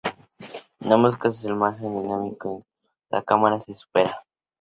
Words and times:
En 0.79 0.91
ambos 0.91 1.15
casos, 1.15 1.45
el 1.45 1.53
margen 1.55 2.01
dinámico 2.01 2.65
de 3.11 3.17
la 3.17 3.21
cámara 3.21 3.59
se 3.59 3.75
supera. 3.75 4.25